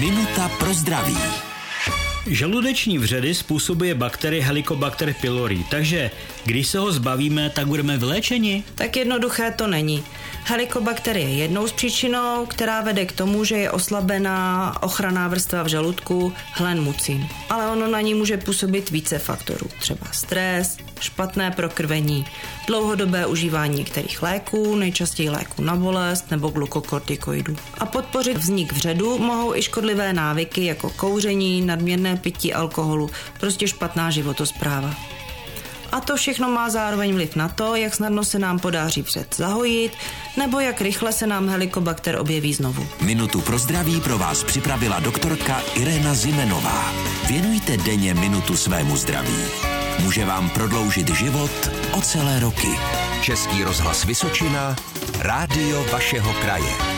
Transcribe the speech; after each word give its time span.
Minuta 0.00 0.48
pro 0.48 0.74
zdraví. 0.74 1.16
Žaludeční 2.26 2.98
vředy 2.98 3.34
způsobuje 3.34 3.94
bakterie 3.94 4.42
Helicobacter 4.44 5.14
pylori, 5.20 5.64
takže 5.70 6.10
když 6.44 6.66
se 6.68 6.78
ho 6.78 6.92
zbavíme, 6.92 7.50
tak 7.50 7.66
budeme 7.66 7.98
vyléčeni? 7.98 8.64
Tak 8.74 8.96
jednoduché 8.96 9.50
to 9.50 9.66
není. 9.66 10.04
Helicobacter 10.48 11.16
je 11.16 11.28
jednou 11.28 11.66
z 11.66 11.72
příčinou, 11.72 12.46
která 12.46 12.80
vede 12.80 13.06
k 13.06 13.12
tomu, 13.12 13.44
že 13.44 13.56
je 13.56 13.70
oslabená 13.70 14.74
ochranná 14.82 15.28
vrstva 15.28 15.62
v 15.62 15.66
žaludku 15.66 16.32
hlen 16.52 16.82
mucin. 16.82 17.28
Ale 17.50 17.66
ono 17.66 17.88
na 17.88 18.00
ní 18.00 18.14
může 18.14 18.36
působit 18.36 18.90
více 18.90 19.18
faktorů, 19.18 19.66
třeba 19.80 20.06
stres, 20.12 20.76
špatné 21.00 21.50
prokrvení, 21.50 22.26
dlouhodobé 22.66 23.26
užívání 23.26 23.78
některých 23.78 24.22
léků, 24.22 24.76
nejčastěji 24.76 25.30
léků 25.30 25.62
na 25.62 25.76
bolest 25.76 26.30
nebo 26.30 26.48
glukokortikoidů. 26.48 27.56
A 27.78 27.86
podpořit 27.86 28.36
vznik 28.36 28.72
vředu 28.72 29.18
mohou 29.18 29.54
i 29.54 29.62
škodlivé 29.62 30.12
návyky 30.12 30.64
jako 30.64 30.90
kouření, 30.90 31.62
nadměrné 31.62 32.16
pití 32.16 32.54
alkoholu, 32.54 33.10
prostě 33.40 33.68
špatná 33.68 34.10
životospráva. 34.10 35.17
A 35.92 36.00
to 36.00 36.16
všechno 36.16 36.48
má 36.48 36.70
zároveň 36.70 37.14
vliv 37.14 37.36
na 37.36 37.48
to, 37.48 37.74
jak 37.74 37.94
snadno 37.94 38.24
se 38.24 38.38
nám 38.38 38.58
podaří 38.58 39.02
před 39.02 39.36
zahojit, 39.36 39.92
nebo 40.36 40.60
jak 40.60 40.80
rychle 40.80 41.12
se 41.12 41.26
nám 41.26 41.48
helikobakter 41.48 42.18
objeví 42.18 42.54
znovu. 42.54 42.86
Minutu 43.00 43.40
pro 43.40 43.58
zdraví 43.58 44.00
pro 44.00 44.18
vás 44.18 44.44
připravila 44.44 45.00
doktorka 45.00 45.62
Irena 45.74 46.14
Zimenová. 46.14 46.92
Věnujte 47.28 47.76
denně 47.76 48.14
minutu 48.14 48.56
svému 48.56 48.96
zdraví. 48.96 49.44
Může 50.02 50.24
vám 50.24 50.50
prodloužit 50.50 51.08
život 51.08 51.70
o 51.92 52.00
celé 52.00 52.40
roky. 52.40 52.68
Český 53.22 53.64
rozhlas 53.64 54.04
Vysočina, 54.04 54.76
rádio 55.18 55.84
vašeho 55.92 56.32
kraje. 56.32 56.97